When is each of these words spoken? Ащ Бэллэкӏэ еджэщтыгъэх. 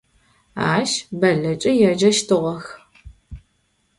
Ащ 0.73 0.91
Бэллэкӏэ 1.19 1.71
еджэщтыгъэх. 1.89 2.65